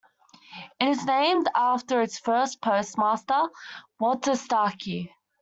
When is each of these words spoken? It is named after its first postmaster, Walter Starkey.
It 0.79 0.87
is 0.87 1.05
named 1.05 1.47
after 1.53 2.01
its 2.01 2.17
first 2.17 2.59
postmaster, 2.59 3.43
Walter 3.99 4.35
Starkey. 4.35 5.13